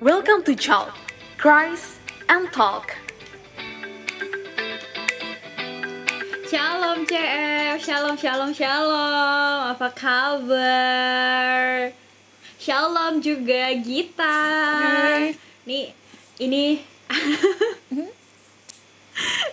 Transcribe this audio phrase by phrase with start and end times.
[0.00, 0.96] Welcome to Chalk,
[1.36, 2.96] Cries and Talk.
[6.48, 9.76] Shalom CF, shalom, shalom, shalom.
[9.76, 11.92] Apa kabar?
[12.56, 14.40] Shalom juga Gita.
[15.68, 15.92] Nih,
[16.40, 16.80] ini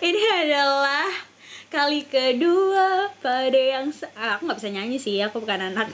[0.08, 1.12] Ini adalah
[1.68, 5.92] kali kedua pada yang ah, Aku gak bisa nyanyi sih, aku bukan anak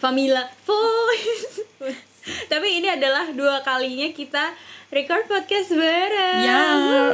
[0.00, 1.60] Famila Voice
[2.52, 4.54] Tapi ini adalah dua kalinya kita
[4.94, 6.42] record podcast bareng.
[6.44, 6.64] Ya.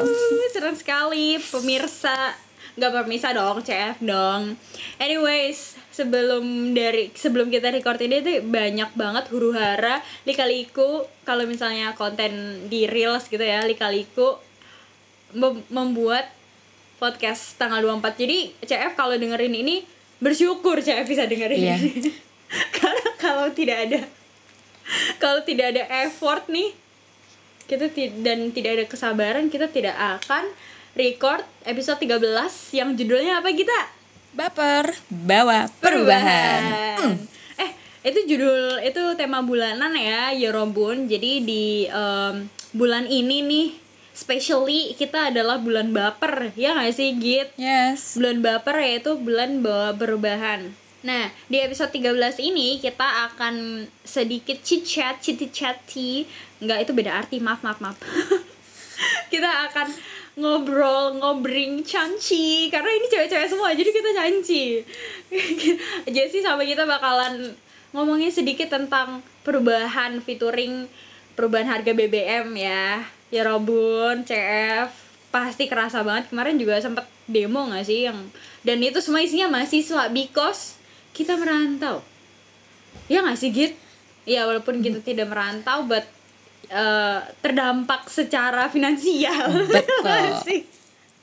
[0.05, 1.41] Wuh, Senang sekali.
[1.41, 2.37] Pemirsa
[2.79, 4.55] nggak pemirsa dong CF dong.
[5.02, 11.91] Anyways sebelum dari sebelum kita record ini tuh banyak banget huru hara likaliku kalau misalnya
[11.99, 14.38] konten di reels gitu ya likaliku
[15.35, 16.30] mem- membuat
[17.02, 19.83] podcast tanggal 24 jadi CF kalau dengerin ini
[20.23, 21.91] bersyukur CF bisa dengerin ini.
[22.79, 24.01] Karena kalau tidak ada
[25.23, 26.73] kalau tidak ada effort nih
[27.69, 30.49] kita ti- dan tidak ada kesabaran kita tidak akan
[30.99, 32.18] record episode 13
[32.74, 33.79] yang judulnya apa kita?
[34.35, 37.15] Baper, bawa perubahan.
[37.59, 37.71] Eh,
[38.07, 41.07] itu judul itu tema bulanan ya, Yorobun.
[41.07, 43.68] Jadi di em, bulan ini nih
[44.13, 47.54] specially kita adalah bulan baper, ya nggak sih, Git?
[47.54, 48.18] Yes.
[48.18, 50.74] Bulan baper yaitu bulan bawa perubahan.
[50.99, 56.27] Nah, di episode 13 ini kita akan sedikit chit-chat, chitty-chatty.
[56.59, 57.38] Enggak, itu beda arti.
[57.38, 57.99] Maaf, maaf, maaf.
[59.32, 59.95] kita akan
[60.38, 64.62] ngobrol, ngobring, canci Karena ini cewek-cewek semua, jadi kita canci
[66.15, 67.54] Jesse sama kita bakalan
[67.91, 70.87] ngomongin sedikit tentang perubahan featuring
[71.34, 77.84] perubahan harga BBM ya Ya Robun, CF pasti kerasa banget kemarin juga sempet demo gak
[77.84, 78.16] sih yang
[78.65, 80.78] dan itu semua isinya mahasiswa because
[81.12, 82.04] kita merantau
[83.09, 83.72] ya gak sih Git?
[84.28, 86.04] Ya walaupun kita tidak merantau but
[86.69, 90.04] eh, terdampak secara finansial Betul.
[90.04, 90.60] Nggak sih?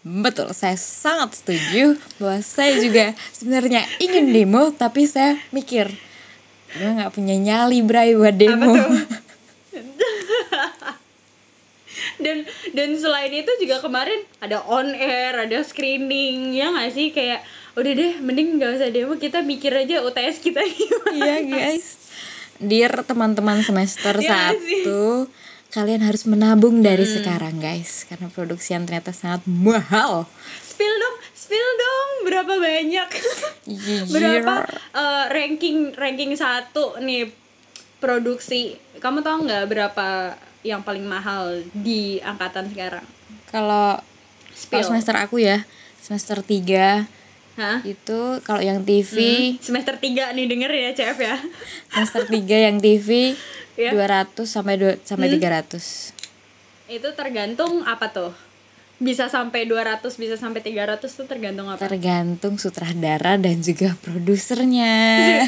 [0.05, 5.89] Betul, saya sangat setuju bahwa saya juga sebenarnya ingin demo, tapi saya mikir
[6.77, 8.77] gue nggak punya nyali bray buat demo.
[12.21, 12.45] dan
[12.77, 17.41] dan selain itu juga kemarin ada on air ada screening ya nggak sih kayak
[17.75, 21.11] udah deh mending nggak usah demo kita mikir aja UTS kita gimana?
[21.11, 22.07] Iya guys.
[22.55, 24.31] Dear teman-teman semester sih.
[24.31, 25.27] satu,
[25.75, 30.23] kalian harus menabung dari sekarang guys, karena produksi yang ternyata sangat mahal.
[30.63, 32.09] spill dong spill dong.
[32.31, 33.09] Berapa banyak?
[33.67, 34.07] Jujur.
[34.15, 34.63] berapa
[34.95, 37.27] eh, ranking ranking satu nih
[37.99, 38.79] produksi?
[39.03, 43.03] Kamu tahu nggak berapa yang paling mahal di angkatan sekarang?
[43.51, 43.99] Kalau
[44.55, 44.79] spill.
[44.79, 45.67] semester aku ya,
[45.99, 47.14] semester 3
[47.55, 47.79] Hah?
[47.87, 49.15] itu kalau yang TV
[49.63, 51.35] semester 3 nih denger ya CF ya.
[51.87, 53.31] Semester 3 yang TV
[53.75, 53.91] Iya.
[53.91, 56.15] 200 sampai dua, sampai 300
[56.85, 58.31] itu tergantung apa tuh?
[58.95, 61.83] Bisa sampai 200 bisa sampai 300 tuh tergantung apa?
[61.83, 65.43] Tergantung sutradara dan juga produsernya.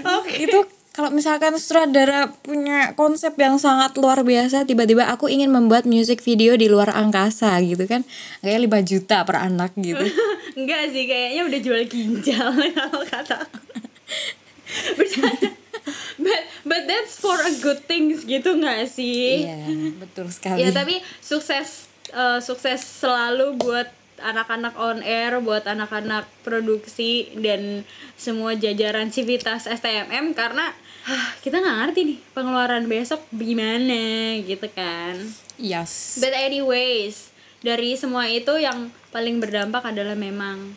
[0.20, 0.44] Oke.
[0.44, 0.58] Itu
[1.00, 6.60] kalau misalkan sutradara punya konsep yang sangat luar biasa tiba-tiba aku ingin membuat music video
[6.60, 8.04] di luar angkasa gitu kan.
[8.44, 10.04] Kayak 5 juta per anak gitu.
[10.60, 13.48] Enggak sih kayaknya udah jual ginjal kalau kata
[15.00, 15.56] bercanda.
[16.20, 19.48] But but that's for a good things gitu nggak sih?
[19.48, 20.60] Iya betul sekali.
[20.60, 23.88] ya tapi sukses eh, sukses selalu buat
[24.20, 27.82] anak-anak on air buat anak-anak produksi dan
[28.14, 30.72] semua jajaran civitas STMM karena
[31.08, 35.16] hah, kita nggak ngerti nih pengeluaran besok gimana gitu kan.
[35.56, 36.20] Yes.
[36.20, 37.30] But anyways
[37.60, 40.76] dari semua itu yang paling berdampak adalah memang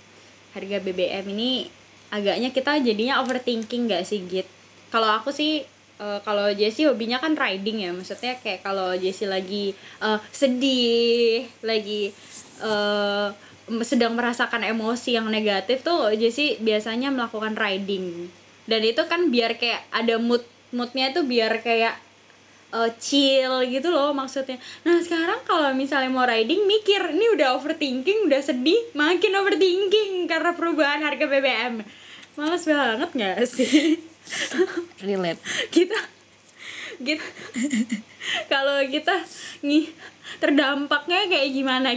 [0.51, 1.67] harga BBM ini
[2.13, 4.45] agaknya kita jadinya overthinking gak sih Git?
[4.93, 5.65] Kalau aku sih
[5.97, 12.13] eh, kalau Jessie hobinya kan riding ya maksudnya kayak kalau Jessie lagi eh, sedih lagi
[12.61, 13.27] eh,
[13.87, 18.27] sedang merasakan emosi yang negatif tuh Jessie biasanya melakukan riding.
[18.67, 20.43] Dan itu kan biar kayak ada mood
[20.75, 21.95] moodnya tuh biar kayak
[22.75, 24.59] eh, chill gitu loh maksudnya.
[24.83, 30.51] Nah sekarang kalau misalnya mau riding mikir ini udah overthinking udah sedih makin overthinking karena
[30.53, 32.03] perubahan harga BBM
[32.33, 34.01] males banget nggak sih?
[35.05, 35.41] Relate.
[35.69, 35.97] Kita
[37.01, 37.25] kita
[38.51, 39.21] kalau kita
[39.61, 39.89] nih
[40.41, 41.89] terdampaknya kayak gimana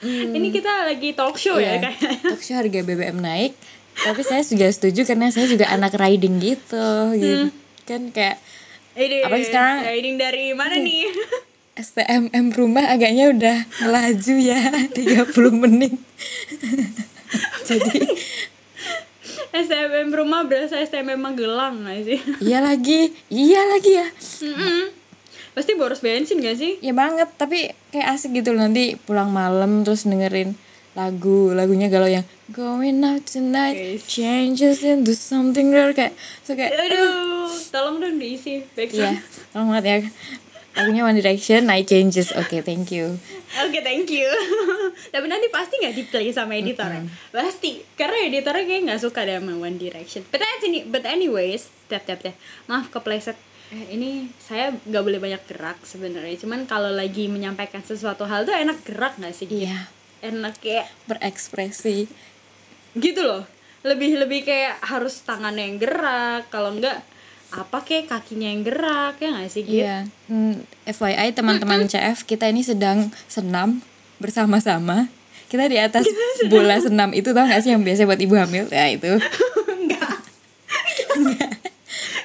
[0.00, 2.26] git ini kita lagi talk show ya Iya, kayak.
[2.26, 3.54] talk show harga BBM naik.
[3.94, 6.86] Tapi saya juga setuju karena saya juga anak riding gitu.
[7.14, 7.52] Gitu
[7.82, 8.40] kan kayak
[8.94, 9.76] ini Apa sekarang?
[9.84, 11.06] riding dari mana nih?
[11.78, 14.60] STMM rumah agaknya udah melaju ya
[14.96, 15.94] 30 menit.
[17.64, 18.00] Jadi
[19.52, 22.20] STM rumah berasa STM Magelang gak sih?
[22.40, 24.06] iya lagi iya lagi ya.
[24.42, 25.01] Mm-mm.
[25.52, 26.80] Pasti boros bensin gak sih?
[26.80, 30.56] ya banget tapi kayak asik gitu loh nanti pulang malam terus dengerin
[30.92, 34.04] lagu lagunya galau yang going out tonight Guys.
[34.04, 39.16] changes into something rare kayak so kayak Aduh, tolong dong diisi iya backsound.
[39.52, 39.96] tolong banget ya
[40.72, 43.16] lagunya One Direction Night Changes oke thank you
[43.52, 44.24] Oke, thank you.
[45.12, 47.04] Tapi nanti pasti nggak di play sama editornya.
[47.28, 50.24] Pasti, karena editornya kayak nggak suka deh sama One Direction.
[50.32, 52.32] But any, but anyways, tap tap tap.
[52.64, 53.36] Maaf kepleset.
[53.72, 56.36] Eh, ini saya nggak boleh banyak gerak sebenarnya.
[56.36, 59.48] Cuman kalau lagi menyampaikan sesuatu hal tuh enak gerak nggak sih?
[59.48, 59.88] iya
[60.20, 62.04] Enak kayak berekspresi
[63.00, 63.48] gitu loh.
[63.80, 66.52] Lebih lebih kayak harus tangannya yang gerak.
[66.52, 67.00] Kalau enggak
[67.48, 69.64] apa kayak kakinya yang gerak ya nggak sih?
[69.64, 69.84] Git?
[69.88, 69.98] Iya,
[70.28, 73.80] Hmm, FYI teman-teman CF kita ini sedang senam
[74.20, 75.08] bersama-sama.
[75.48, 76.04] Kita di atas
[76.52, 78.72] bola senam itu tau gak sih yang biasa buat ibu hamil?
[78.72, 79.16] Ya itu.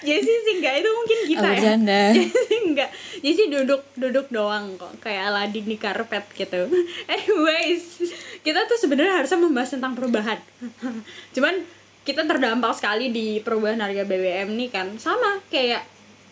[0.08, 1.52] Jadi sih enggak itu mungkin kita ya.
[1.52, 2.02] bercanda.
[2.68, 2.90] enggak.
[3.20, 6.72] Jadi duduk duduk doang kok kayak Aladin di karpet gitu.
[7.12, 8.00] Anyways,
[8.42, 10.40] kita tuh sebenarnya harusnya membahas tentang perubahan.
[11.36, 11.68] Cuman
[12.08, 14.88] kita terdampak sekali di perubahan harga BBM nih kan.
[14.96, 15.84] Sama kayak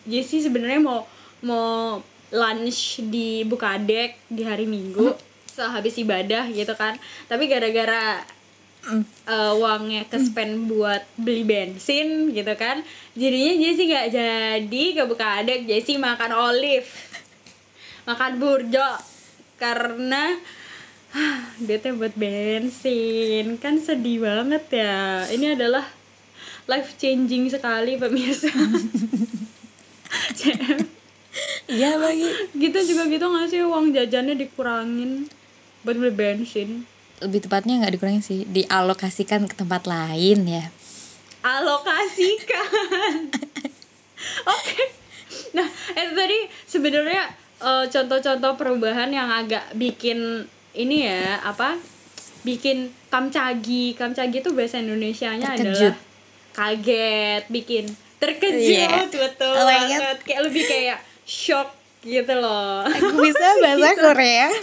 [0.08, 1.04] Jesse sebenarnya mau
[1.44, 2.00] mau
[2.32, 5.12] lunch di Bukadek di hari Minggu
[5.44, 6.96] setelah habis ibadah gitu kan.
[7.28, 8.24] Tapi gara-gara
[9.26, 12.82] eh, uangnya ke spend buat beli bensin gitu kan.
[13.18, 16.88] Jadinya Jessie nggak jadi ke Bukadek Jessie makan olive.
[18.06, 18.90] Makan burjo.
[19.56, 20.36] Karena
[21.64, 23.58] duitnya buat bensin.
[23.58, 25.26] Kan sedih banget ya.
[25.30, 25.84] Ini adalah
[26.70, 28.50] life changing sekali pemirsa.
[30.36, 30.80] CM.
[31.66, 32.24] Iya lagi.
[32.56, 35.28] gitu juga gitu nggak sih uang jajannya dikurangin
[35.84, 36.86] buat beli bensin
[37.18, 40.70] Lebih tepatnya nggak dikurangin sih, dialokasikan ke tempat lain ya.
[41.40, 43.30] alokasikan.
[44.50, 44.82] Oke.
[45.52, 47.22] Nah, itu tadi sebenarnya
[47.58, 51.76] eh, contoh-contoh perubahan yang agak bikin ini ya, apa?
[52.42, 53.94] Bikin kamcagi.
[53.94, 55.94] Kamcagi itu bahasa Indonesianya Terkejut.
[55.94, 55.96] adalah
[56.52, 57.84] kaget, bikin
[58.16, 59.06] terkejut, Iya.
[59.06, 60.16] betul Oh banget.
[60.20, 61.70] Kayak lebih kayak shock
[62.02, 62.82] gitu loh.
[62.82, 64.50] Aku bisa bahasa Korea.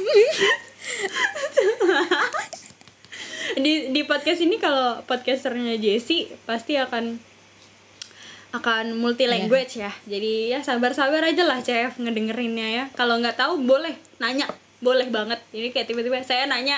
[3.59, 7.17] di di podcast ini kalau podcasternya Jessie pasti akan
[8.53, 9.89] akan multi language ya.
[10.05, 12.85] Jadi ya sabar-sabar aja lah CF ngedengerinnya ya.
[12.94, 14.45] Kalau nggak tahu boleh nanya.
[14.77, 15.41] Boleh banget.
[15.50, 16.77] Ini kayak tiba-tiba saya nanya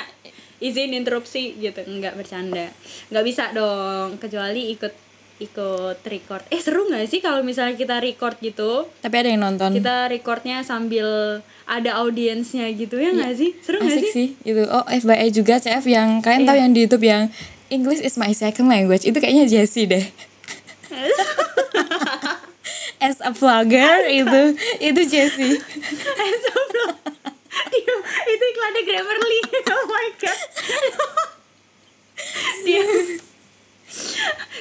[0.63, 1.83] izin interupsi gitu.
[1.83, 2.71] Nggak bercanda.
[3.11, 4.93] Nggak bisa dong kecuali ikut
[5.35, 9.75] ikut record eh seru nggak sih kalau misalnya kita record gitu Tapi ada yang nonton.
[9.75, 14.63] kita recordnya sambil ada audiensnya gitu ya nggak sih seru nggak sih sih itu.
[14.71, 17.27] Oh, FYI juga CF yang kalian tahu yang di YouTube yang
[17.67, 19.09] English is my second language.
[19.09, 20.05] Itu kayaknya Jessie deh.
[23.01, 25.57] As a vlogger itu itu Jessie.
[27.65, 27.95] Dia,
[28.29, 30.39] itu iklannya Grammarly oh my god
[32.67, 32.83] dia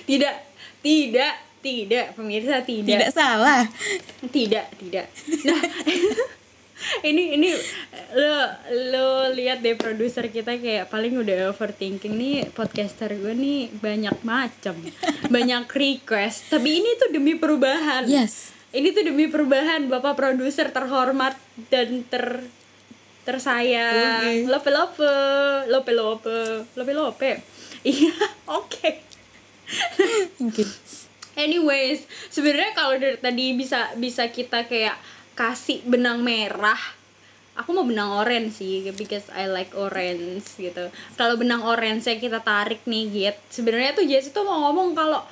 [0.06, 0.34] tidak
[0.84, 1.34] tidak
[1.64, 2.92] tidak pemirsa tidak.
[2.92, 3.64] Tidak salah.
[4.28, 5.08] tidak tidak.
[5.48, 5.62] Nah
[7.08, 7.48] ini ini
[8.12, 8.36] lo
[8.92, 14.76] lo lihat deh produser kita kayak paling udah overthinking nih podcaster gue nih banyak macam
[15.34, 16.52] banyak request.
[16.52, 18.04] Tapi ini tuh demi perubahan.
[18.04, 18.52] Yes.
[18.74, 21.38] ini tuh demi perubahan bapak produser terhormat
[21.70, 22.42] dan ter
[23.24, 24.44] tersayang.
[24.50, 25.08] Lope lope
[25.70, 26.36] lope lope
[26.76, 27.30] lope lope
[27.84, 28.16] iya
[28.48, 29.13] oke
[30.42, 30.66] Mungkin.
[31.34, 34.94] anyways sebenarnya kalau dari tadi bisa bisa kita kayak
[35.34, 36.78] kasih benang merah
[37.54, 40.90] aku mau benang orange sih because I like orange gitu.
[41.14, 45.22] Kalau benang orange yang kita tarik nih Git sebenarnya tuh Jess tuh mau ngomong kalau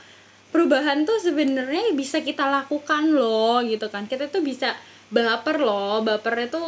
[0.54, 4.06] perubahan tuh sebenarnya bisa kita lakukan loh gitu kan.
[4.06, 4.78] Kita tuh bisa
[5.12, 6.62] baper loh baper itu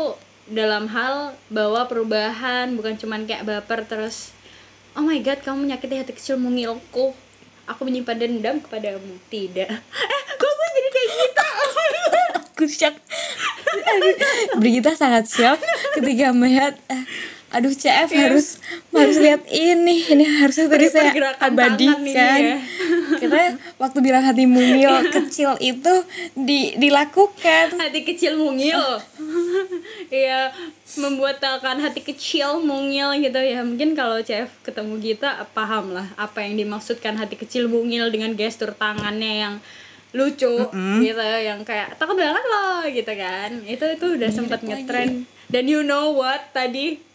[0.44, 4.36] dalam hal bahwa perubahan bukan cuman kayak baper terus
[4.92, 7.16] oh my god kamu menyakiti hati kecil mungilku
[7.68, 9.18] aku menyimpan dendam kepadamu.
[9.28, 9.68] Tidak.
[9.68, 11.44] Eh kok gue jadi kayak gitu?
[12.54, 12.94] Aku.
[13.74, 14.14] Aduh,
[14.62, 15.58] Brigita sangat shock
[15.98, 17.04] ketika melihat eh,
[17.54, 18.58] aduh CF harus
[18.90, 20.02] harus lihat ini.
[20.10, 22.38] Ini harusnya tadi saya abadikan.
[22.42, 22.58] ya.
[23.22, 25.94] karena waktu bilang hati mungil kecil itu
[26.34, 27.78] di dilakukan.
[27.78, 28.82] Hati kecil mungil.
[30.10, 30.50] Iya
[30.98, 33.62] membuat akan hati kecil mungil gitu ya.
[33.62, 38.74] Mungkin kalau CF ketemu kita paham lah apa yang dimaksudkan hati kecil mungil dengan gestur
[38.74, 39.54] tangannya yang
[40.14, 40.70] lucu
[41.02, 43.50] gitu yang kayak takut banget loh gitu kan.
[43.66, 45.26] Itu itu udah sempat ngetren.
[45.50, 46.54] Dan you know what?
[46.54, 47.13] Tadi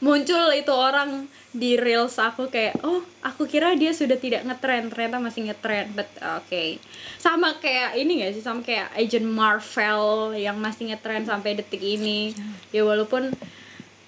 [0.00, 5.20] muncul itu orang di reels aku kayak oh aku kira dia sudah tidak ngetren ternyata
[5.20, 5.92] masih ngetren.
[5.92, 6.80] But oke
[7.20, 8.42] sama kayak ini gak sih?
[8.44, 12.32] Sama kayak Agent Marvel yang masih ngetren sampai detik ini.
[12.72, 13.30] Ya walaupun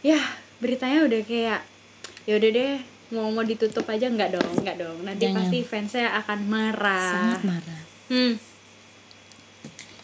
[0.00, 0.18] ya
[0.58, 1.61] beritanya udah kayak
[2.25, 2.75] ya udah deh
[3.12, 4.08] mau mau ditutup aja.
[4.08, 4.99] Nggak dong nggak dong.
[5.04, 5.37] Nanti Jangan.
[5.44, 7.12] pasti fansnya akan marah.
[7.12, 7.82] Sangat marah.
[8.08, 8.34] Hmm.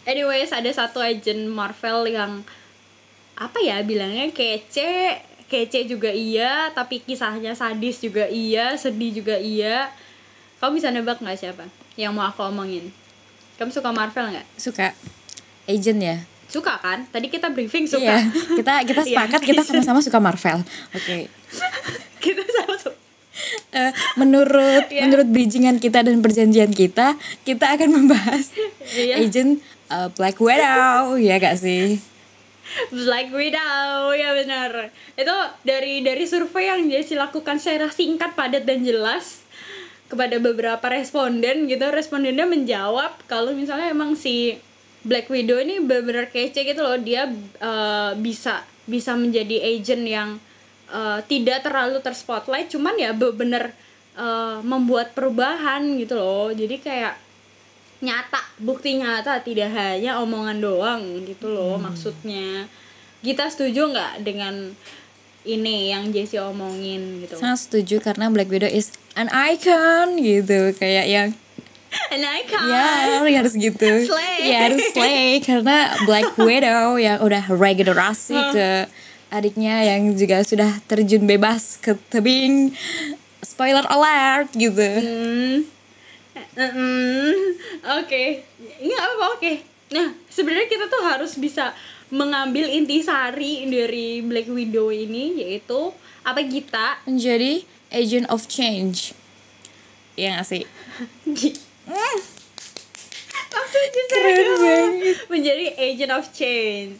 [0.09, 2.40] Anyways, ada satu agent Marvel yang
[3.37, 9.88] apa ya bilangnya kece, kece juga iya, tapi kisahnya sadis juga iya, sedih juga iya.
[10.61, 11.64] Kamu bisa nebak nggak siapa
[11.95, 12.93] yang mau aku omongin?
[13.57, 14.47] Kamu suka Marvel nggak?
[14.55, 14.93] suka
[15.64, 16.17] agent ya
[16.49, 17.05] Suka kan?
[17.09, 18.09] Tadi kita briefing suka.
[18.09, 18.25] Iya,
[18.57, 20.64] kita kita Iya, sepakat kita sama-sama suka Marvel.
[20.97, 21.28] Oke.
[22.25, 22.97] kita sama suka.
[23.71, 25.05] Eh, menurut Iya.
[25.05, 28.49] menurut bridgingan kita dan perjanjian kita, kita akan membahas
[28.97, 29.21] Iya.
[29.21, 32.00] agent eh, Black Widow, ya gak sih?
[32.92, 34.92] Black Widow ya benar.
[35.16, 35.34] Itu
[35.64, 39.44] dari dari survei yang Jesse lakukan secara singkat padat dan jelas
[40.08, 41.84] kepada beberapa responden gitu.
[41.92, 44.56] Respondennya menjawab kalau misalnya emang si
[45.04, 46.96] Black Widow ini benar-benar kece gitu loh.
[47.00, 47.28] Dia
[47.60, 50.28] eh, bisa bisa menjadi agent yang
[50.92, 53.72] eh, tidak terlalu terspotlight cuman ya bener
[54.16, 56.48] eh, membuat perubahan gitu loh.
[56.52, 57.27] Jadi kayak
[57.99, 62.71] nyata bukti nyata tidak hanya omongan doang gitu loh maksudnya
[63.23, 64.75] kita setuju nggak dengan
[65.49, 71.07] ini yang Jessie omongin gitu Sangat setuju karena Black Widow is an icon gitu, kayak
[71.09, 71.28] yang
[72.14, 73.88] and icon ya harus gitu.
[74.12, 74.52] Slay.
[74.52, 78.69] Ya harus slay karena Black Widow yang udah regenerasi ke
[79.33, 82.76] adiknya yang juga sudah terjun bebas ke tebing.
[83.40, 84.85] Spoiler alert gitu.
[84.85, 85.77] Hmm.
[88.02, 88.45] Oke,
[88.83, 89.52] ini apa oke.
[89.95, 91.73] Nah, sebenarnya kita tuh harus bisa
[92.09, 95.92] mengambil intisari dari Black Widow ini yaitu
[96.25, 99.16] apa kita Menjadi agent of change.
[100.18, 100.62] Iya gak sih?
[103.49, 105.16] langsung Keren banget.
[105.28, 106.97] menjadi agent of change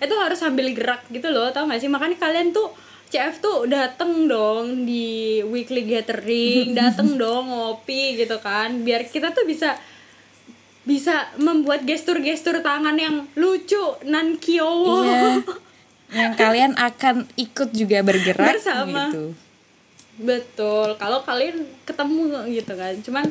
[0.00, 2.70] itu harus sambil gerak gitu loh tau gak sih makanya kalian tuh
[3.10, 9.44] CF tuh dateng dong di weekly gathering dateng dong ngopi gitu kan biar kita tuh
[9.44, 9.74] bisa
[10.80, 15.42] bisa membuat gestur-gestur tangan yang lucu nan kiowo Iya.
[16.10, 19.14] Yang kalian akan ikut juga bergerak Bersama.
[19.14, 19.30] gitu.
[20.18, 23.24] Betul, kalau kalian ketemu gitu kan, cuman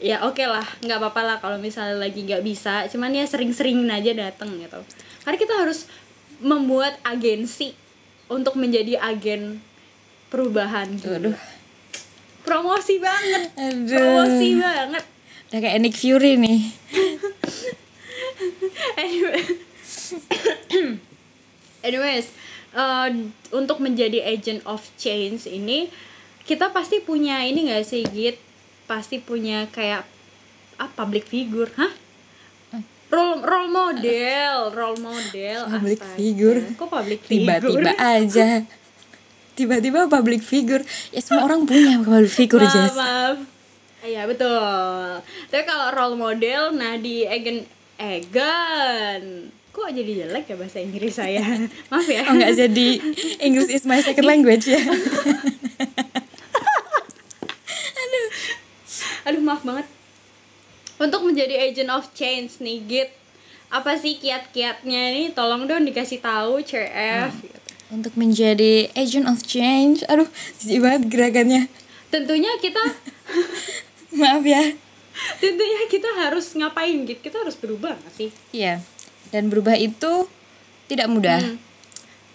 [0.00, 4.16] ya oke lah, nggak apa-apa lah kalau misalnya lagi nggak bisa, cuman ya sering-seringin aja
[4.16, 4.80] dateng gitu.
[5.22, 5.86] Karena kita harus
[6.40, 7.76] membuat agensi
[8.30, 9.58] untuk menjadi agen
[10.30, 10.94] perubahan.
[10.96, 11.10] gitu.
[11.10, 11.36] Aduh.
[12.46, 13.98] Promosi banget, Aduh.
[13.98, 15.04] promosi banget.
[15.50, 16.60] Udah kayak Nick Fury nih.
[18.96, 19.44] Anyway.
[21.86, 22.32] Anyways,
[22.72, 23.08] uh,
[23.52, 25.88] untuk menjadi agent of change ini
[26.44, 28.36] kita pasti punya ini gak sih Git?
[28.88, 30.04] Pasti punya kayak
[30.80, 31.92] ah public figure, hah?
[33.10, 35.60] Role role model, role model.
[35.66, 36.14] Public astaga.
[36.14, 36.58] figure.
[36.78, 37.58] Kok public figure?
[37.58, 38.48] Tiba-tiba aja.
[39.58, 40.86] Tiba-tiba public figure.
[41.10, 42.94] Ya semua orang punya public figure, maaf, Jess.
[42.94, 43.36] maaf.
[44.00, 45.20] Iya betul.
[45.50, 47.66] Tapi kalau role model, nah di Egan
[48.00, 51.44] Egan, kok jadi jelek ya bahasa Inggris saya?
[51.92, 52.24] Maaf ya.
[52.24, 52.88] Oh nggak jadi
[53.44, 54.80] English is my second language ya.
[59.28, 59.84] Aduh maaf banget.
[61.00, 63.10] Untuk menjadi agent of change nih Git,
[63.72, 65.26] apa sih kiat-kiatnya nih?
[65.32, 67.32] Tolong dong dikasih tahu CF.
[67.40, 67.58] gitu.
[67.90, 70.04] Untuk menjadi agent of change.
[70.06, 70.28] Aduh,
[70.60, 71.62] jijik banget gerakannya.
[72.06, 72.82] Tentunya kita,
[74.20, 74.60] Maaf ya.
[75.38, 77.18] tentunya kita harus ngapain Git?
[77.18, 78.28] Kita harus berubah gak sih?
[78.52, 78.84] Iya.
[79.30, 80.28] Dan berubah itu
[80.84, 81.40] tidak mudah.
[81.40, 81.56] Hmm.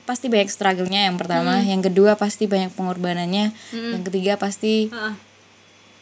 [0.06, 5.14] Pasti banyak struggle-nya yang pertama, yang kedua pasti banyak pengorbanannya, yang ketiga pasti Heeh.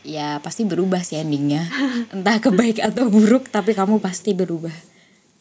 [0.03, 1.67] Ya pasti berubah sih endingnya.
[2.13, 4.75] Entah ke baik atau buruk, tapi kamu pasti berubah.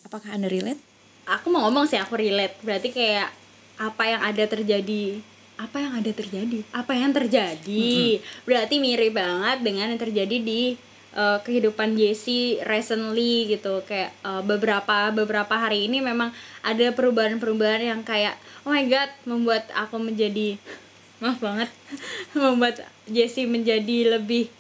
[0.07, 0.81] Apakah Anda relate?
[1.29, 2.59] Aku mau ngomong sih aku relate.
[2.63, 3.31] Berarti kayak
[3.79, 5.19] apa yang ada terjadi
[5.61, 10.75] apa yang ada terjadi apa yang terjadi berarti mirip banget dengan yang terjadi di
[11.15, 18.01] uh, kehidupan Jessie recently gitu kayak uh, beberapa beberapa hari ini memang ada perubahan-perubahan yang
[18.03, 18.35] kayak
[18.67, 20.57] oh my god membuat aku menjadi
[21.23, 21.71] maaf banget.
[22.35, 24.51] Membuat Jessie menjadi lebih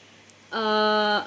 [0.54, 1.26] uh,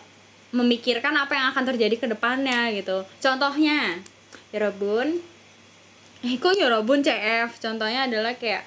[0.56, 3.04] memikirkan apa yang akan terjadi ke depannya gitu.
[3.20, 4.00] Contohnya
[4.56, 5.20] ya Robun.
[6.24, 8.63] Eh kok ya Robun CF contohnya adalah kayak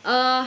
[0.00, 0.44] eh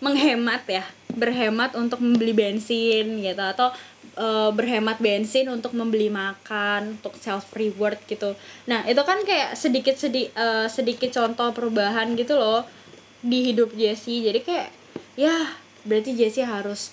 [0.00, 3.42] menghemat ya berhemat untuk membeli bensin gitu.
[3.44, 3.68] Atau
[4.16, 8.32] eh, berhemat bensin untuk membeli makan untuk self reward gitu.
[8.64, 10.32] Nah itu kan kayak sedikit sedikit
[10.72, 12.64] sedikit contoh perubahan gitu loh
[13.26, 14.68] di hidup Jessie jadi kayak
[15.14, 15.52] ya
[15.86, 16.92] berarti Jessie harus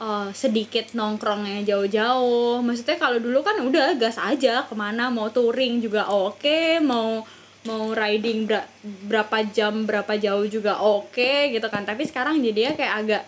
[0.00, 2.60] uh, sedikit nongkrongnya jauh-jauh.
[2.60, 7.24] Maksudnya kalau dulu kan udah gas aja ke mana mau touring juga oke mau
[7.66, 8.70] mau riding ber-
[9.10, 11.82] berapa jam berapa jauh juga oke gitu kan.
[11.86, 13.22] Tapi sekarang jadinya kayak agak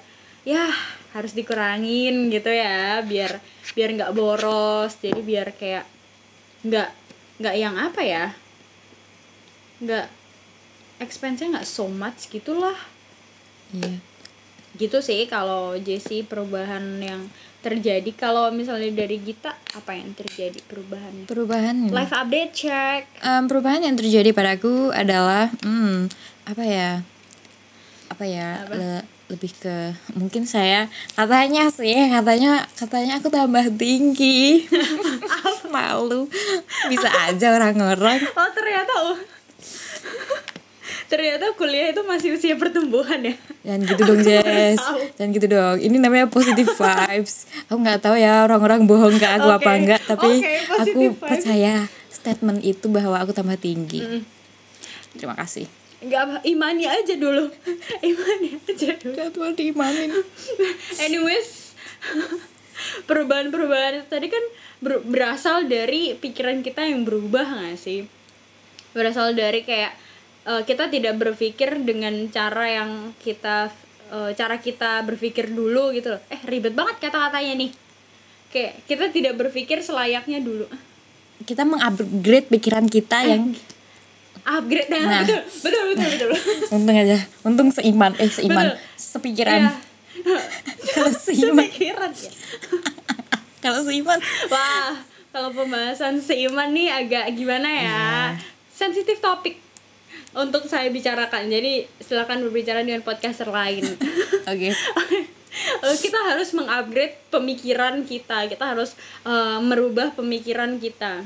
[0.47, 0.69] ya
[1.17, 3.41] harus dikurangin gitu ya biar
[3.75, 4.99] biar nggak boros.
[5.00, 5.85] Jadi biar kayak
[6.67, 6.91] nggak
[7.38, 8.27] nggak yang apa ya
[9.79, 10.11] nggak
[10.99, 12.75] expense-nya nggak so much gitulah
[13.72, 13.96] iya.
[14.78, 17.26] Gitu sih kalau Jessie perubahan yang
[17.58, 18.10] terjadi.
[18.14, 21.26] Kalau misalnya dari Gita apa yang terjadi perubahannya?
[21.26, 23.10] Perubahan live update check.
[23.20, 26.06] Em, perubahan yang terjadi padaku adalah hmm,
[26.46, 26.90] apa ya?
[28.08, 28.62] Apa ya?
[28.64, 28.75] Apa?
[28.78, 34.64] le- lebih ke mungkin saya katanya sih katanya katanya aku tambah tinggi.
[35.75, 36.25] Malu.
[36.88, 39.18] Bisa aja orang-orang oh ternyata oh
[41.09, 43.35] ternyata kuliah itu masih usia pertumbuhan ya?
[43.65, 44.81] Jangan gitu dong Jess.
[45.17, 45.77] Jangan gitu dong.
[45.81, 47.49] Ini namanya positive vibes.
[47.67, 49.79] Aku nggak tahu ya orang-orang bohong ke aku apa Oke.
[49.81, 51.19] enggak Tapi Oke, aku vibes.
[51.19, 51.73] percaya
[52.09, 54.05] statement itu bahwa aku tambah tinggi.
[54.05, 54.23] Mm.
[55.17, 55.65] Terima kasih.
[55.99, 57.50] Nggak apa imani aja dulu.
[58.07, 59.17] Imani aja dulu.
[59.17, 60.12] Gak tuh diimanin
[61.05, 61.75] anyways
[63.09, 64.45] perubahan-perubahan tadi kan
[64.79, 68.07] ber- berasal dari pikiran kita yang berubah nggak sih?
[68.95, 69.97] Berasal dari kayak
[70.49, 73.69] eh, kita tidak berpikir dengan cara yang kita
[74.09, 76.23] eh, cara kita berpikir dulu gitu loh.
[76.33, 77.71] Eh ribet banget kata-katanya nih.
[78.49, 80.64] Kayak kita tidak berpikir selayaknya dulu.
[81.45, 83.52] Kita mengupgrade pikiran kita yang
[84.49, 84.88] upgrade.
[84.88, 85.23] Nah, Nah.
[85.23, 86.31] betul betul betul betul.
[86.75, 88.76] Untung aja Untung seiman Eh seiman Betul.
[88.97, 89.61] Sepikiran.
[89.61, 89.73] Iya.
[90.97, 91.64] Kalau seiman.
[91.69, 92.33] Sepikiran ya.
[93.64, 94.19] Kalau seiman.
[94.49, 94.95] Wah,
[95.28, 98.07] kalau pembahasan seiman nih agak gimana ya?
[98.71, 99.59] Sensitif topik
[100.38, 101.50] untuk saya bicarakan.
[101.50, 103.83] Jadi silakan berbicara dengan podcaster lain.
[104.52, 104.71] Oke
[105.59, 108.47] Eh, kita harus mengupgrade pemikiran kita.
[108.47, 108.95] Kita harus
[109.26, 111.25] eh, merubah pemikiran kita.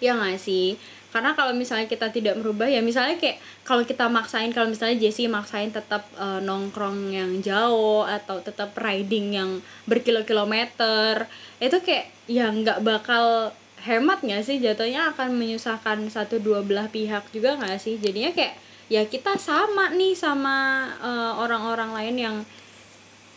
[0.00, 0.76] Ya nggak sih?
[1.10, 5.26] Karena kalau misalnya kita tidak merubah ya misalnya kayak kalau kita maksain kalau misalnya Jessie
[5.26, 9.50] maksain tetap eh, nongkrong yang jauh atau tetap riding yang
[9.90, 11.26] berkilo-kilometer
[11.58, 13.50] itu kayak ya nggak bakal
[13.84, 14.60] hemat nggak sih?
[14.60, 17.96] Jatuhnya akan menyusahkan satu dua belah pihak juga nggak sih?
[17.96, 18.54] Jadinya kayak
[18.90, 22.36] ya kita sama nih sama eh, orang-orang lain yang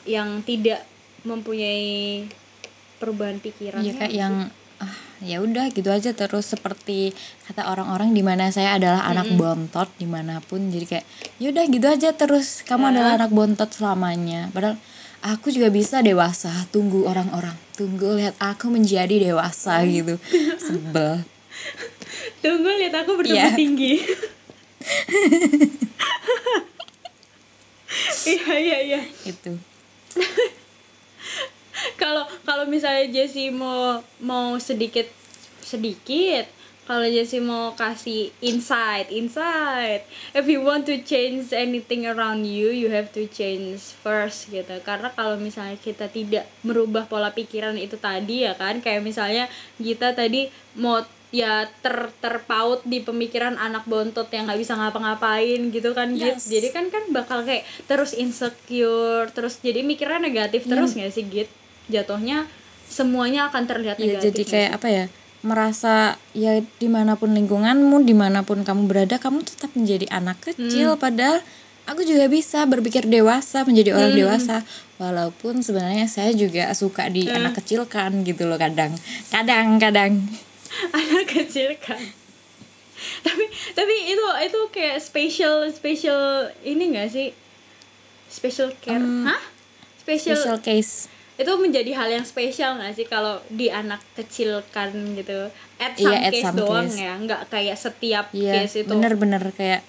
[0.04, 0.84] yang tidak
[1.24, 2.28] mempunyai
[3.00, 4.36] perubahan pikiran Iya ya kayak nggak yang
[4.84, 7.16] ah ya udah gitu aja terus seperti
[7.48, 10.68] kata orang-orang di mana saya adalah anak bontot di mana pun.
[10.68, 11.06] Jadi kayak
[11.40, 12.68] yaudah gitu aja terus.
[12.68, 14.52] Kamu adalah anak bontot selamanya.
[14.52, 14.76] Padahal
[15.24, 20.16] aku juga bisa dewasa tunggu orang-orang tunggu lihat aku menjadi dewasa gitu
[20.58, 21.22] sebel
[22.40, 23.56] Tunggu lihat aku bertumbuh Iya.
[23.56, 23.94] tinggi.
[28.24, 29.02] Iya iya iya.
[29.24, 29.54] itu
[32.02, 35.06] Kalau kalau misalnya Jessie mau mau sedikit
[35.62, 36.48] sedikit
[36.84, 40.04] kalau Jessie mau kasih insight insight.
[40.36, 44.76] If you want to change anything around you you have to change first gitu.
[44.84, 48.84] Karena kalau misalnya kita tidak merubah pola pikiran itu tadi ya kan?
[48.84, 49.48] Kayak misalnya
[49.80, 51.00] kita tadi mau
[51.34, 56.46] ya ter terpaut di pemikiran anak bontot yang nggak bisa ngapa-ngapain gitu kan Git Yes.
[56.46, 61.50] jadi kan kan bakal kayak terus insecure terus jadi mikirnya negatif terus nggak sih Git
[61.90, 62.46] jatuhnya
[62.86, 65.06] semuanya akan terlihat ya negatif jadi nggak kayak apa ya
[65.44, 70.40] merasa ya di mana pun lingkunganmu di mana pun kamu berada kamu tetap menjadi anak
[70.40, 70.96] kecil.
[70.96, 71.44] Padahal
[71.84, 74.64] aku juga bisa berpikir dewasa menjadi orang dewasa.
[74.98, 78.96] Walaupun sebenarnya saya juga suka di anak kecil kan gitu loh kadang.
[79.30, 80.24] Kadang kadang.
[80.98, 82.02] Anak kecil kan.
[83.22, 83.46] Tapi
[83.78, 87.30] tapi itu itu kayak special special ini gak sih?
[88.32, 89.44] Special care hah?
[90.02, 94.90] Special, special case itu menjadi hal yang spesial gak sih kalau di anak kecil kan
[95.14, 95.50] gitu?
[95.76, 97.00] At some Iya, at case some doang case.
[97.00, 98.88] ya nggak kayak setiap iya case itu.
[98.88, 99.82] bener-bener kayak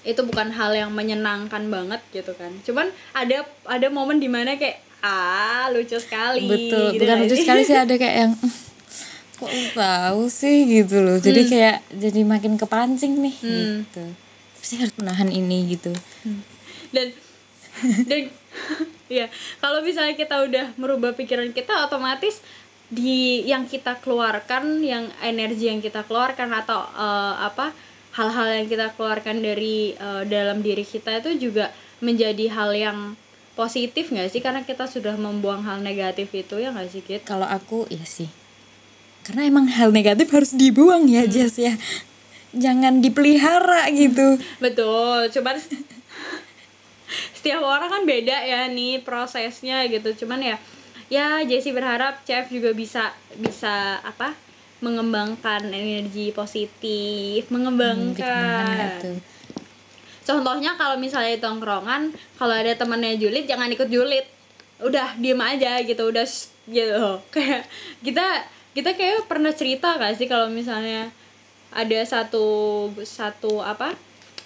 [0.00, 2.54] itu bukan hal yang menyenangkan banget gitu kan.
[2.62, 7.34] Cuman ada ada momen di mana kayak ah lucu sekali betul gitu bukan nggak lucu
[7.34, 7.42] sih?
[7.42, 8.52] sekali sih ada kayak yang "Hmm,
[9.36, 11.16] kok tahu sih gitu loh.
[11.16, 14.04] Jadi kayak jadi makin kepancing nih gitu.
[14.54, 15.92] Tapi saya harus menahan ini gitu.
[16.90, 17.12] Dan
[18.06, 18.20] dan
[19.10, 19.26] ya
[19.58, 22.38] kalau misalnya kita udah merubah pikiran kita otomatis
[22.90, 27.74] di yang kita keluarkan yang energi yang kita keluarkan atau eh, apa
[28.14, 31.70] hal-hal yang kita keluarkan dari eh, dalam diri kita itu juga
[32.02, 32.98] menjadi hal yang
[33.54, 34.40] positif nggak sih?
[34.42, 37.22] Karena kita sudah membuang hal negatif itu ya nggak sih Kit?
[37.22, 38.30] kalau aku ya sih.
[39.22, 41.76] Karena emang hal negatif harus dibuang ya Jess ya.
[42.50, 44.40] Jangan dipelihara gitu.
[44.58, 45.30] Betul.
[45.30, 45.60] Cuman
[47.40, 50.12] setiap orang kan beda ya nih prosesnya gitu.
[50.24, 50.56] Cuman ya
[51.08, 54.36] ya Jessie berharap CF juga bisa bisa apa
[54.80, 58.64] mengembangkan energi positif Hmm, mengembangkan
[58.96, 59.10] gitu.
[60.24, 64.24] contohnya kalau misalnya tongkrongan kalau ada temennya julid jangan ikut julid
[64.80, 67.20] udah diem aja gitu udah shh, gitu.
[67.34, 67.68] Kayak
[68.00, 68.26] kita
[68.72, 71.10] kita kayak pernah cerita gak sih kalau misalnya
[71.74, 73.98] ada satu satu apa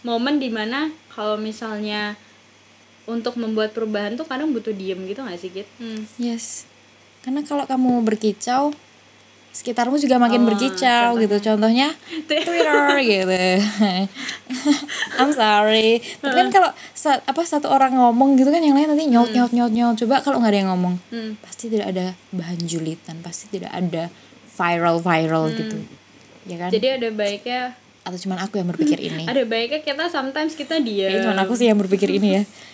[0.03, 2.17] momen di mana kalau misalnya
[3.07, 5.69] untuk membuat perubahan tuh kadang butuh diem gitu gak sih Git?
[5.77, 6.09] Hmm.
[6.17, 6.65] yes.
[7.21, 8.73] Karena kalau kamu berkicau
[9.51, 11.37] sekitarmu juga makin Oh, berkicau gitu.
[11.39, 11.95] Contohnya
[12.29, 12.97] Twitter.
[12.99, 13.41] Gitu.
[15.19, 16.03] I'm sorry.
[16.19, 19.53] Tapi kan kalau sa- apa satu orang ngomong gitu kan yang lain nanti nyaut nyaut
[19.53, 21.39] nyaut nyaut coba kalau nggak ada yang ngomong Hmm.
[21.39, 24.11] pasti tidak ada bahan julitan pasti tidak ada
[24.51, 25.79] viral viral gitu.
[26.45, 26.69] Ya kan?
[26.69, 27.61] Jadi ada baiknya
[28.03, 29.25] atau cuman aku yang berpikir ini?
[29.25, 31.09] Ada baiknya kita sometimes kita diem.
[31.09, 32.43] Kayaknya cuman aku sih yang berpikir ini ya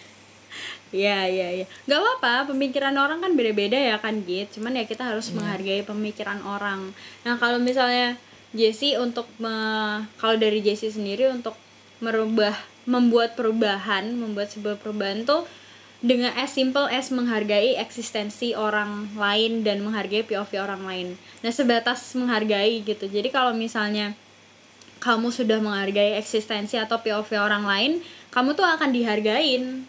[0.91, 1.67] Iya iya iya.
[1.87, 4.59] Gak apa-apa, pemikiran orang kan beda-beda ya kan Git.
[4.59, 6.91] Cuman ya kita harus menghargai pemikiran orang.
[7.23, 8.19] Nah kalau misalnya
[8.51, 11.55] Jesse untuk me- kalau dari Jesse sendiri untuk
[12.03, 12.59] merubah
[12.91, 15.47] membuat perubahan, membuat sebuah perubahan tuh
[16.03, 21.09] dengan as simple as menghargai eksistensi orang lain dan menghargai POV orang lain.
[21.45, 23.07] Nah sebatas menghargai gitu.
[23.07, 24.19] Jadi kalau misalnya
[24.99, 27.93] kamu sudah menghargai eksistensi atau POV orang lain,
[28.35, 29.87] kamu tuh akan dihargain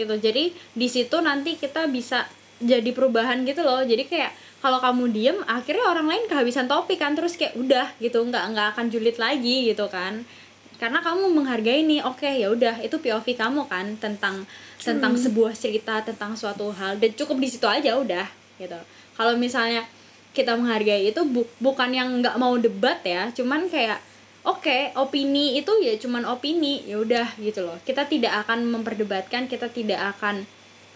[0.00, 0.16] gitu.
[0.16, 2.24] Jadi di situ nanti kita bisa
[2.60, 3.84] jadi perubahan gitu loh.
[3.84, 8.20] Jadi kayak kalau kamu diem, akhirnya orang lain kehabisan topik kan terus kayak udah gitu,
[8.20, 10.24] nggak nggak akan julid lagi gitu kan.
[10.76, 14.44] Karena kamu menghargai nih, oke ya udah itu POV kamu kan tentang
[14.80, 18.24] tentang sebuah cerita tentang suatu hal dan cukup di situ aja udah
[18.56, 18.80] gitu.
[19.16, 19.84] Kalau misalnya
[20.32, 24.00] kita menghargai itu bu- bukan yang nggak mau debat ya, cuman kayak
[24.44, 27.76] oke opini itu ya cuman opini ya udah gitu loh.
[27.84, 30.44] Kita tidak akan memperdebatkan kita tidak akan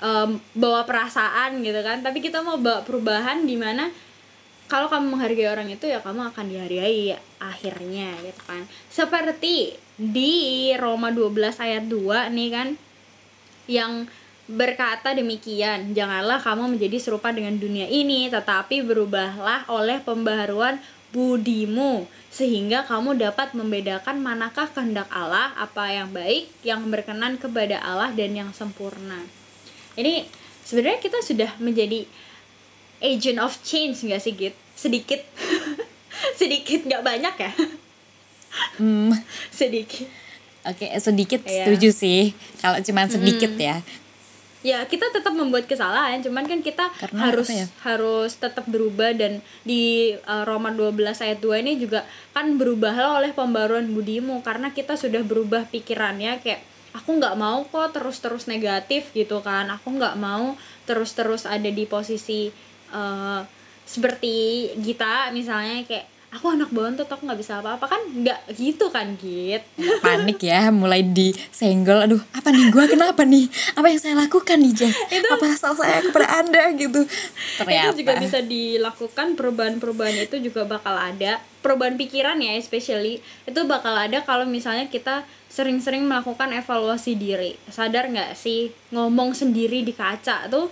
[0.01, 2.01] em, bawa perasaan gitu kan.
[2.01, 3.89] Tapi kita mau bawa perubahan di mana
[4.65, 8.65] kalau kamu menghargai orang itu ya kamu akan dihargai akhirnya gitu kan.
[8.89, 12.69] Seperti di Roma 12 ayat 2 nih kan
[13.71, 14.09] yang
[14.45, 20.77] berkata demikian janganlah kamu menjadi serupa dengan dunia ini tetapi berubahlah oleh pembaharuan
[21.15, 28.11] budimu sehingga kamu dapat membedakan manakah kehendak Allah apa yang baik yang berkenan kepada Allah
[28.11, 29.23] dan yang sempurna.
[29.95, 30.27] Ini
[30.67, 32.03] sebenarnya kita sudah menjadi
[32.99, 34.55] agent of change nggak sih Git?
[34.75, 35.23] Sedikit.
[36.41, 37.53] Sedikit nggak banyak ya?
[38.83, 39.15] Hmm,
[39.55, 40.11] sedikit.
[40.67, 41.71] Oke sedikit Iya.
[41.71, 42.35] setuju sih.
[42.59, 43.79] Kalau cuman sedikit ya
[44.65, 47.69] ya kita tetap membuat kesalahan cuman kan kita Karena harus ya?
[47.85, 53.37] harus tetap berubah dan di uh, Roma 12 ayat 2 ini juga kan berubahlah oleh
[53.37, 56.65] pembaruan budimu karena kita sudah berubah pikirannya kayak
[56.97, 60.57] aku nggak mau kok terus-terus negatif gitu kan aku nggak mau
[60.89, 62.49] terus-terus ada di posisi
[62.97, 63.45] uh,
[63.85, 67.87] seperti Gita misalnya kayak aku anak bontot aku nggak bisa apa-apa.
[67.87, 69.63] Kan nggak gitu kan Git?
[70.03, 72.03] Panik ya mulai disenggol.
[72.11, 72.75] Aduh apa nih?
[72.75, 73.47] Gua kenapa nih?
[73.79, 74.97] Apa yang saya lakukan nih Jess?
[75.31, 77.07] Apa salah saya kepada anda gitu?
[77.63, 81.39] Ternyata itu juga bisa dilakukan perubahan-perubahan itu juga bakal ada.
[81.63, 83.23] Perubahan pikiran ya especially.
[83.47, 87.55] Itu bakal ada kalau misalnya kita sering-sering melakukan evaluasi diri.
[87.71, 88.75] Sadar nggak sih?
[88.91, 90.69] Ngomong sendiri di kaca tuh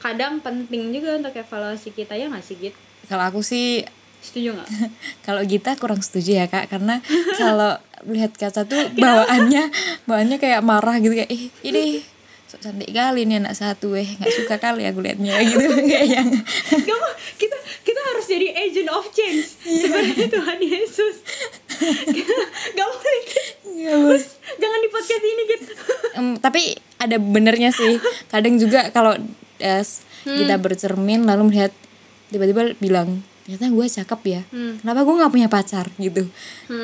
[0.00, 2.74] kadang penting juga untuk evaluasi kita ya nggak sih Git?
[3.10, 3.84] Kalau aku sih
[4.20, 4.68] setuju nggak?
[5.26, 7.00] Kalau Gita kurang setuju ya kak karena
[7.36, 9.68] kalau melihat kaca tuh bawaannya
[10.08, 12.00] bawaannya kayak marah gitu kayak ih ini
[12.50, 16.28] sok cantik kali nih anak satu eh nggak suka kali aku liatnya gitu kayak yang
[16.66, 17.56] Kamu kita
[17.86, 21.16] kita harus jadi agent of change seperti Tuhan Yesus.
[22.76, 23.22] Gak boleh.
[23.80, 24.36] Bos.
[24.60, 25.72] jangan di podcast ini gitu
[26.10, 27.96] Em, tapi ada benernya sih.
[28.28, 29.16] Kadang juga kalau
[29.62, 29.84] eh,
[30.26, 31.72] kita bercermin lalu melihat
[32.28, 34.42] tiba-tiba bilang ternyata gue cakep ya.
[34.78, 35.90] Kenapa gue nggak punya pacar?
[35.98, 36.30] Gitu.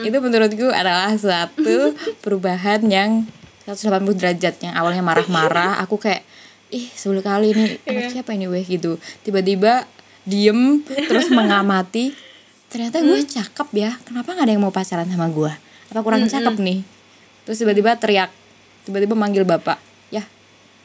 [0.02, 1.94] Itu menurutku adalah suatu
[2.26, 3.22] perubahan yang
[3.70, 5.78] 180 derajat yang awalnya marah-marah.
[5.86, 6.26] Aku kayak
[6.74, 7.78] ih sebel kali ini.
[7.86, 8.66] Anak siapa ini weh?
[8.66, 8.98] Gitu.
[9.22, 9.86] Tiba-tiba
[10.26, 12.10] diem terus mengamati
[12.66, 13.94] ternyata gue cakep ya.
[14.02, 15.52] Kenapa nggak ada yang mau pacaran sama gue?
[15.94, 16.82] Apa kurang cakep nih?
[17.46, 18.34] Terus tiba-tiba teriak.
[18.82, 19.78] Tiba-tiba manggil bapak.
[20.10, 20.26] Ya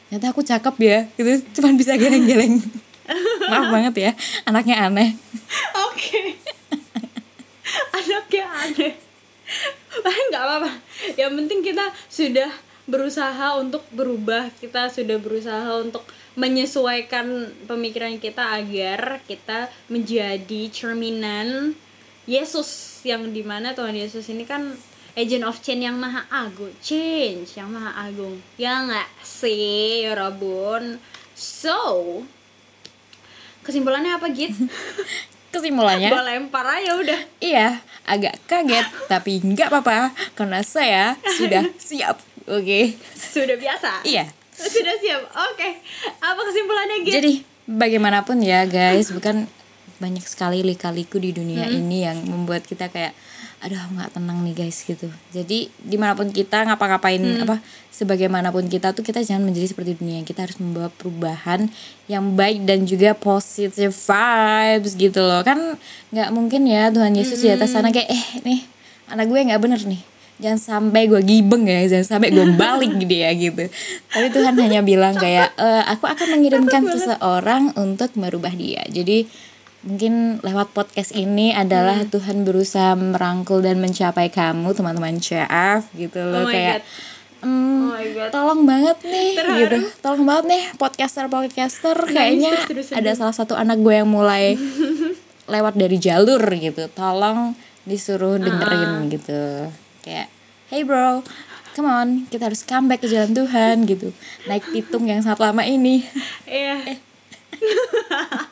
[0.06, 1.10] ternyata aku cakep ya.
[1.18, 1.42] Gitu.
[1.58, 2.62] Cuman bisa geleng-geleng
[3.50, 4.10] maaf banget ya
[4.46, 5.10] anaknya aneh
[5.92, 6.36] Oke.
[7.98, 8.92] Anaknya aneh.
[10.32, 10.70] Nggak apa-apa.
[11.16, 12.50] Yang penting kita sudah
[12.88, 14.50] berusaha untuk berubah.
[14.58, 21.76] Kita sudah berusaha untuk menyesuaikan pemikiran kita agar kita menjadi cerminan
[22.24, 24.72] Yesus yang di mana Tuhan Yesus ini kan
[25.12, 30.96] agent of change yang maha agung change yang maha agung ya nggak sih ya Rabun
[31.36, 32.24] so
[33.62, 34.52] kesimpulannya apa Git?
[35.54, 36.08] kesimpulannya?
[36.08, 37.20] Gue lempar aja udah.
[37.38, 42.80] Iya agak kaget tapi nggak apa-apa karena saya sudah siap oke.
[43.14, 44.02] Sudah biasa?
[44.02, 44.26] Iya.
[44.52, 45.22] Sudah siap?
[45.52, 45.80] Oke.
[46.20, 47.14] Apa kesimpulannya Git?
[47.18, 49.46] jadi bagaimanapun ya guys bukan
[50.02, 53.14] banyak sekali lika-liku di dunia ini yang membuat kita kayak
[53.62, 55.06] aduh nggak tenang nih guys gitu.
[55.30, 57.62] Jadi di mana pun kita ngapa-ngapain apa
[57.94, 60.26] sebagaimanapun kita tuh kita jangan menjadi seperti dunia.
[60.26, 61.70] Kita harus membawa perubahan
[62.10, 65.46] yang baik dan juga positive vibes gitu loh.
[65.46, 65.78] Kan
[66.10, 68.60] nggak mungkin ya Tuhan Yesus di atas sana kayak eh nih
[69.06, 70.02] anak gue nggak bener nih.
[70.42, 73.70] Jangan sampai gue gibeng ya jangan sampai gue balik gitu ya gitu.
[74.10, 78.82] Tapi Tuhan hanya bilang kayak "Eh, aku akan mengirimkan seseorang untuk merubah dia.
[78.90, 79.30] Jadi
[79.82, 82.08] mungkin lewat podcast ini adalah Hmm.
[82.08, 86.80] Tuhan berusaha merangkul dan mencapai kamu teman-teman CF gitu Oh loh my kayak.
[87.42, 87.98] "Hmm, Oh
[88.30, 89.58] tolong banget nih Terharu.
[89.58, 89.76] gitu.
[89.98, 92.54] Tolong banget nih podcaster podcaster kayaknya
[92.92, 94.54] ada salah satu anak gue yang mulai
[95.52, 96.86] lewat dari jalur gitu.
[96.88, 99.66] Tolong disuruh dengerin gitu.
[100.00, 100.30] Kayak
[100.70, 101.26] hey bro
[101.72, 104.14] come on kita harus comeback ke jalan Tuhan gitu.
[104.46, 106.06] Naik pitung yang sangat lama ini.
[106.46, 106.94] Iya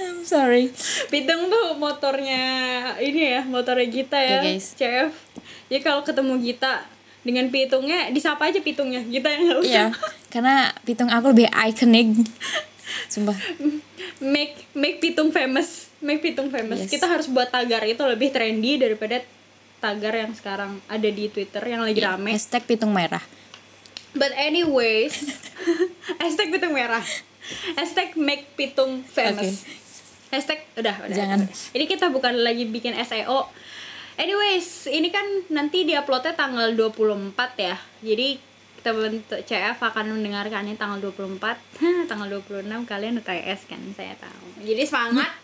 [0.00, 0.72] I'm sorry
[1.12, 2.44] Pitung tuh motornya
[2.98, 4.66] ini ya, motornya Gita ya, Oke, guys.
[4.74, 5.12] CF.
[5.68, 6.84] Jadi kalau ketemu Gita
[7.20, 9.04] dengan pitungnya, disapa aja pitungnya.
[9.04, 9.68] Gita yang nggak usah.
[9.68, 9.84] iya
[10.30, 12.14] karena pitung aku lebih iconic
[13.12, 13.36] sumpah
[14.20, 16.84] Make make pitung famous, make pitung famous.
[16.84, 16.92] Yes.
[16.92, 19.24] Kita harus buat tagar itu lebih trendy daripada
[19.80, 22.36] tagar yang sekarang ada di Twitter yang lagi rame.
[22.36, 23.24] hashtag pitung merah
[24.12, 25.14] But anyways,
[26.20, 27.02] hashtag pitung merah.
[27.78, 29.62] Hashtag make pitung famous.
[30.30, 31.16] Hashtag udah udah.
[31.16, 31.38] Jangan.
[31.74, 33.50] Ini kita bukan lagi bikin SEO.
[34.14, 37.74] Anyways, ini kan nanti diuploadnya tanggal 24 ya.
[37.98, 38.38] Jadi
[38.80, 41.36] kita bentuk CF akan mendengarkannya tanggal 24.
[41.42, 44.64] Hah, tanggal 26 kalian UTS kan, saya tahu.
[44.64, 45.30] Jadi semangat.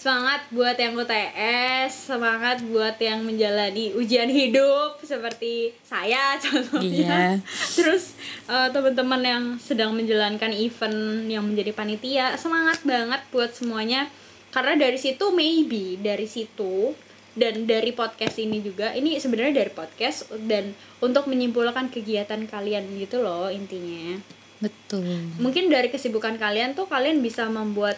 [0.00, 7.36] Semangat buat yang UTS, semangat buat yang menjalani ujian hidup seperti saya contohnya.
[7.36, 7.44] Iya.
[7.76, 8.16] Terus
[8.48, 14.08] eh, teman-teman yang sedang menjalankan event yang menjadi panitia, semangat banget buat semuanya.
[14.50, 16.94] Karena dari situ maybe dari situ
[17.34, 23.22] dan dari podcast ini juga, ini sebenarnya dari podcast dan untuk menyimpulkan kegiatan kalian gitu
[23.22, 24.18] loh intinya.
[24.60, 25.00] betul
[25.40, 27.96] Mungkin dari kesibukan kalian tuh kalian bisa membuat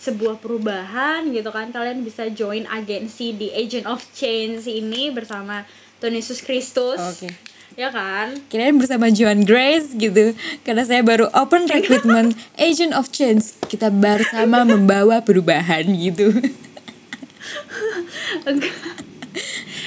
[0.00, 5.68] sebuah perubahan gitu kan kalian bisa join agensi di Agent of Change ini bersama
[6.00, 7.28] Tuhan Yesus Kristus Oke.
[7.78, 8.34] Ya kan?
[8.50, 10.34] Kirain bersama Joan Grace gitu.
[10.62, 13.54] Karena saya baru open recruitment agent of change.
[13.66, 16.34] Kita bersama membawa perubahan gitu.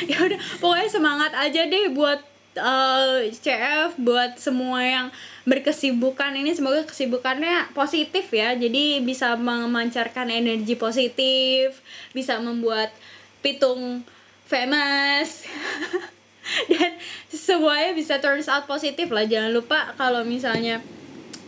[0.04, 2.20] Ya udah pokoknya semangat aja deh buat
[2.60, 5.08] eh, CF buat semua yang
[5.48, 6.52] berkesibukan ini.
[6.52, 8.52] Semoga kesibukannya positif ya.
[8.52, 11.80] Jadi bisa memancarkan energi positif
[12.12, 12.92] bisa membuat
[13.40, 14.04] pitung
[14.48, 15.44] famous
[16.72, 16.92] dan
[17.28, 20.84] semuanya bisa turns out positif lah jangan lupa kalau misalnya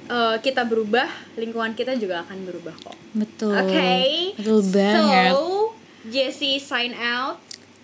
[0.05, 1.05] eh, kita berubah
[1.35, 4.33] lingkungan kita juga akan berubah kok betul Oke.
[4.35, 7.41] betul banget So, Jessie sign out.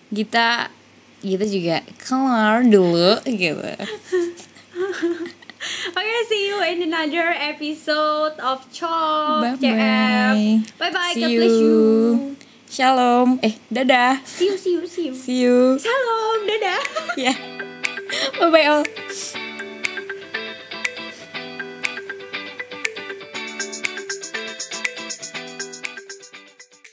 [0.08, 0.70] kita
[1.20, 3.60] kita juga keluar dulu gitu
[5.62, 10.34] Okay, see you in another episode of Chop bye CF.
[10.34, 11.12] bye Bye bye.
[11.12, 12.51] see God you bless you.
[12.72, 13.36] Shalom.
[13.44, 14.24] Eh dadah.
[14.24, 15.14] See you, see you, see you.
[15.14, 16.80] see you Salam, dadah.
[17.28, 17.32] ya
[18.40, 18.84] bye bye all